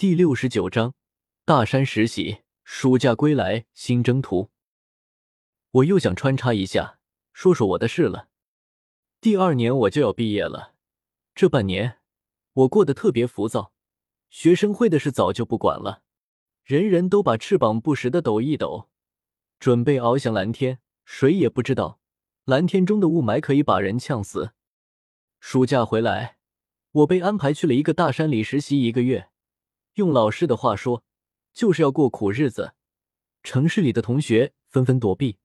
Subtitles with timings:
[0.00, 0.94] 第六十九章
[1.44, 4.48] 大山实习，暑假归来新征途。
[5.72, 6.98] 我又想穿插一下，
[7.34, 8.30] 说说我的事了。
[9.20, 10.72] 第二年我就要毕业了，
[11.34, 11.98] 这半年
[12.54, 13.74] 我过得特别浮躁。
[14.30, 16.02] 学生会的事早就不管了，
[16.64, 18.88] 人人都把翅膀不时的抖一抖，
[19.58, 20.78] 准备翱翔蓝天。
[21.04, 22.00] 谁也不知道，
[22.46, 24.52] 蓝天中的雾霾可以把人呛死。
[25.40, 26.38] 暑假回来，
[26.92, 29.29] 我被安排去了一个大山里实习一个月，
[30.00, 31.04] 用老师的话说，
[31.52, 32.72] 就是要过苦日子。
[33.42, 35.36] 城市里的同学纷纷躲避，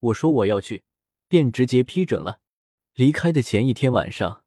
[0.00, 0.84] 我说我要去，
[1.28, 2.40] 便直接批准了。
[2.94, 4.42] 离开的前一天晚上，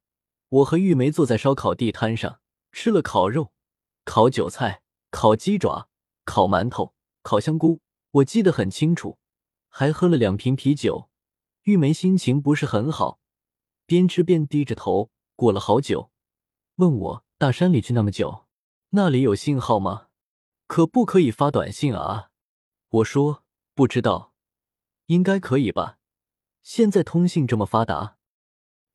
[0.48, 2.40] 我和玉梅坐在烧烤地摊上，
[2.72, 3.52] 吃了烤肉。
[4.04, 5.88] 烤韭菜、烤鸡爪、
[6.24, 6.92] 烤馒头、
[7.22, 9.18] 烤香菇，我记得很清楚。
[9.68, 11.08] 还喝了两瓶啤酒。
[11.62, 13.20] 玉梅心情不是很好，
[13.86, 15.10] 边吃边低着头。
[15.36, 16.10] 过了好久，
[16.76, 18.43] 问我大山里去那么久，
[18.96, 20.06] 那里有信号吗？
[20.68, 22.30] 可不可以发短信啊？
[22.90, 23.42] 我说
[23.74, 24.32] 不知道，
[25.06, 25.98] 应该可以吧。
[26.62, 28.18] 现在通信这么发达。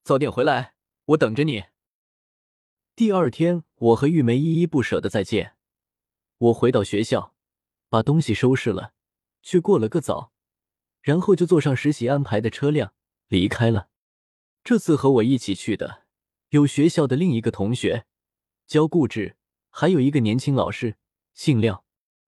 [0.02, 0.74] 早点回来，
[1.08, 1.66] 我等着你。
[2.96, 5.58] 第二天，我和玉梅依依不舍的再见。
[6.38, 7.36] 我回到学校，
[7.90, 8.94] 把东西收拾了，
[9.42, 10.32] 去过了个早，
[11.02, 12.94] 然后就坐上实习安排的车辆
[13.28, 13.90] 离开了。
[14.64, 16.06] 这次和我一起去的
[16.52, 18.06] 有学校的另一个同学，
[18.66, 19.36] 教顾志，
[19.70, 20.98] 还有一个年轻老师，
[21.34, 21.86] 姓廖，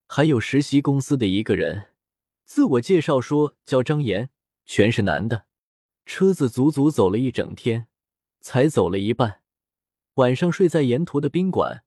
[0.07, 1.89] 还有实习公司的一个人，
[2.45, 4.29] 自我介绍说叫张岩，
[4.65, 5.45] 全是男的。
[6.05, 7.87] 车子足足走了一整天，
[8.39, 9.41] 才走了一半。
[10.15, 11.83] 晚上睡在沿途的宾馆，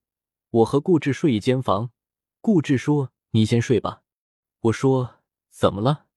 [0.49, 1.91] 我和顾志睡一间房。
[2.41, 4.03] 顾志说：“你先睡吧。”
[4.61, 5.15] 我说
[5.51, 6.07] ：“怎么了？”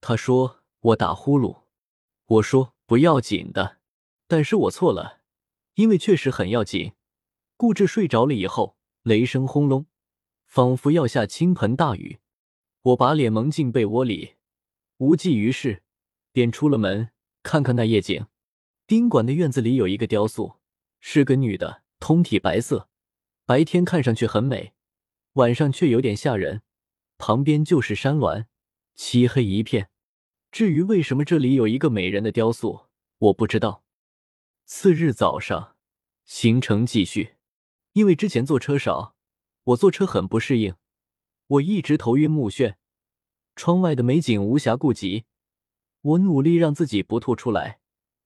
[0.00, 1.62] 他说：“我打呼噜。”
[2.26, 3.78] 我说：“不要紧的。”
[4.28, 5.20] 但是我错了，
[5.74, 6.92] 因为确实很要紧。
[7.56, 8.75] 顾志睡着了以后，
[9.06, 9.86] 雷声轰隆，
[10.46, 12.18] 仿佛要下倾盆大雨。
[12.82, 14.34] 我把脸蒙进被窝里，
[14.96, 15.84] 无济于事，
[16.32, 17.10] 便出了门
[17.44, 18.26] 看看那夜景。
[18.84, 20.56] 宾馆的院子里有一个雕塑。
[20.98, 22.88] 是个女的，通体白色，
[23.44, 24.72] 白天看上去很美，
[25.34, 26.62] 晚上却有点吓人。
[27.16, 28.46] 旁边就是山峦，
[28.96, 29.88] 漆黑一片。
[30.50, 32.86] 至于为什么这里有一个美人的雕塑，
[33.18, 33.84] 我不知道。
[34.64, 35.76] 次日早上，
[36.24, 37.35] 行程继续。
[37.96, 39.14] 因为之前坐车少，
[39.64, 40.74] 我坐车很不适应，
[41.46, 42.74] 我一直头晕目眩。
[43.54, 45.24] 窗外的美景无暇顾及，
[46.02, 47.80] 我努力让自己不吐出来，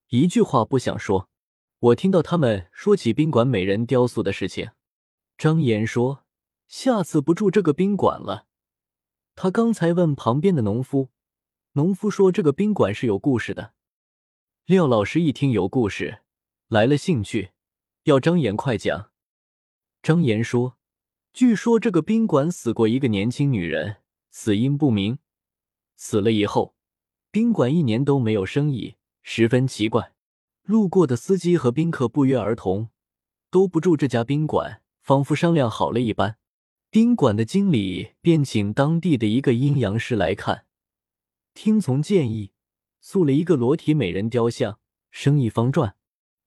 [0.09, 1.31] 一句话不想说。
[1.79, 4.73] 我听到他们说起宾馆美人雕塑的事情。
[5.39, 6.25] 张岩说
[6.67, 8.49] ：“下次不住这个宾馆了。”
[9.37, 11.11] 他刚才问旁边的农夫，
[11.75, 13.75] 农夫说这个宾馆是有故事的。
[14.67, 16.23] 廖老师一听有故事，
[16.67, 17.53] 来了兴趣，
[18.03, 19.10] 要张岩快讲。
[20.03, 20.79] 张岩说
[21.33, 23.99] ：“据说这个宾馆死过一个年轻女人，
[24.31, 25.19] 死因不明。
[25.97, 26.75] 死了以后，
[27.31, 30.15] 宾馆一年都没有生意，十分奇怪。”
[30.65, 32.91] 路过的司机和宾客不约而同
[33.51, 36.39] 都不住这家宾馆，仿佛商量好了一般。
[36.91, 40.67] 宾馆的经理便请当地的一个阴阳师来看，
[41.55, 42.53] 听从建议，
[43.01, 44.79] 塑了一个裸体美人雕像，
[45.11, 45.97] 生意方赚。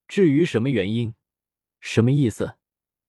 [0.07, 1.15] 至于什么原因、
[1.79, 2.55] 什么意思，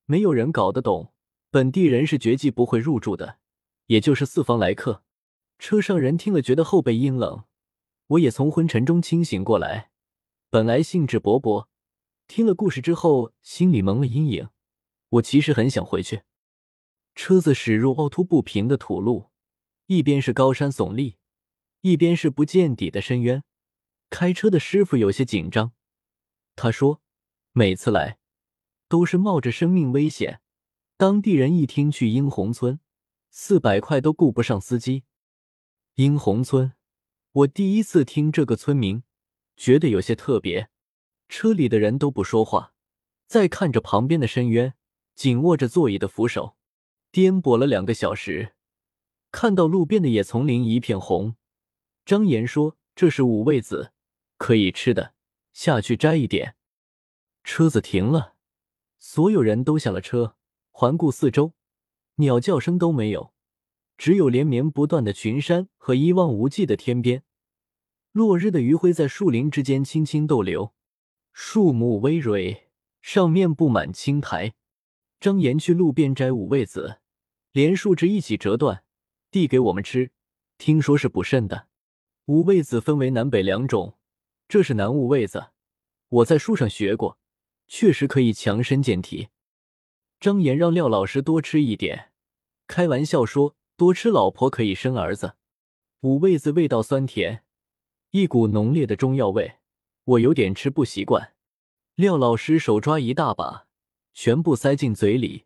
[0.06, 1.12] 没有人搞得懂。
[1.50, 3.38] 本地人是绝技不会入住的，
[3.86, 5.04] 也就是四方来客。
[5.58, 7.44] 车上人听了觉得后背阴冷，
[8.08, 9.92] 我也从昏沉中清醒过来。
[10.50, 11.68] 本来兴致勃勃，
[12.26, 14.48] 听了故事之后，心里蒙了阴影。
[15.10, 16.22] 我其实很想回去。
[17.14, 19.30] 车子驶入凹凸不平的土路，
[19.86, 21.18] 一边是高山耸立，
[21.82, 23.44] 一边是不见底的深渊。
[24.10, 25.72] 开车的师傅有些紧张，
[26.56, 27.00] 他说
[27.54, 28.18] ：“每次来
[28.94, 30.40] 都是冒着生命危险。”
[30.96, 32.78] 当地人一听去英红村，
[33.28, 35.02] 四百块都顾不上司机。
[35.96, 36.74] 英红村，
[37.32, 39.02] 我第一次听这个村名。
[39.56, 40.70] 觉得有些特别，
[41.28, 42.72] 车里的人都不说话，
[43.26, 44.74] 在看着旁边的深渊，
[45.16, 46.56] 紧握着座椅的扶手，
[47.10, 48.54] 颠簸了两个小时，
[49.32, 51.34] 看到路边的野丛林一片红。
[52.04, 53.92] 张岩说：“这是五味子，
[54.38, 55.14] 可以吃的，
[55.52, 56.54] 下去摘一点。”
[57.42, 58.33] 车子停了，
[59.06, 60.34] 所有人都下了车，
[60.70, 61.52] 环顾四周，
[62.14, 63.34] 鸟叫声都没有，
[63.98, 67.22] 只有连绵不断的群山和一望无际的天边。
[68.12, 70.72] 落日的余晖在树林之间轻轻逗留，
[71.34, 72.62] 树木葳蕤，
[73.02, 74.54] 上面布满青苔。
[75.20, 77.00] 张岩去路边摘五味子，
[77.52, 78.84] 连树枝一起折断，
[79.30, 80.12] 递给我们吃。
[80.56, 81.68] 听说是补肾的。
[82.24, 83.98] 五味子分为南北两种，
[84.48, 85.48] 这是南五味子，
[86.08, 87.18] 我在书上学过，
[87.66, 89.28] 确实可以强身健体。
[90.20, 92.12] 张岩让廖老师多吃一点，
[92.66, 95.34] 开玩笑说多吃老婆可以生儿子。
[96.00, 97.44] 五味子味道酸甜，
[98.10, 99.56] 一股浓烈的中药味，
[100.04, 101.34] 我有点吃不习惯。
[101.94, 103.66] 廖老师手抓一大把，
[104.12, 105.44] 全部塞进嘴里，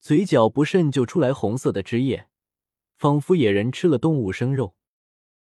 [0.00, 2.28] 嘴角不慎就出来红色的汁液，
[2.96, 4.74] 仿佛野人吃了动物生肉。